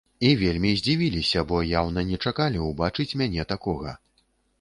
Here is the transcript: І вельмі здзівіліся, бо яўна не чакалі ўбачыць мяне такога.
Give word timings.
І 0.27 0.29
вельмі 0.43 0.69
здзівіліся, 0.77 1.43
бо 1.51 1.59
яўна 1.79 2.03
не 2.11 2.17
чакалі 2.29 2.63
ўбачыць 2.69 3.17
мяне 3.23 3.47
такога. 3.53 3.93